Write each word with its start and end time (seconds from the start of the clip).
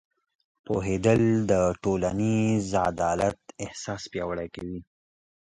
پوهېدل 0.65 1.21
د 1.51 1.53
ټولنیز 1.83 2.65
عدالت 2.89 3.37
احساس 3.65 4.01
پیاوړی 4.11 4.47
کوي. 4.55 4.79